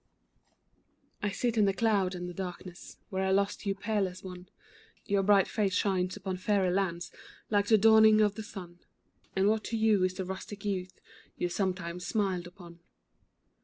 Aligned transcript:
I 1.21 1.29
sit 1.29 1.59
in 1.59 1.65
the 1.65 1.75
cloud 1.75 2.15
and 2.15 2.27
the 2.27 2.33
darkness 2.33 2.97
Where 3.11 3.21
I 3.23 3.29
lost 3.29 3.67
you, 3.67 3.75
peerless 3.75 4.23
one; 4.23 4.49
Your 5.05 5.21
bright 5.21 5.47
face 5.47 5.75
shines 5.75 6.17
upon 6.17 6.37
fairer 6.37 6.71
lands, 6.71 7.11
Like 7.51 7.67
the 7.67 7.77
dawning 7.77 8.19
of 8.19 8.33
the 8.33 8.41
sun, 8.41 8.79
And 9.35 9.47
what 9.47 9.63
to 9.65 9.77
you 9.77 10.03
is 10.03 10.15
the 10.15 10.25
rustic 10.25 10.65
youth, 10.65 10.99
You 11.37 11.49
sometimes 11.49 12.07
smiled 12.07 12.47
upon. 12.47 12.79